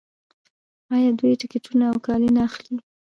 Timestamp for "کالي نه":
2.05-2.41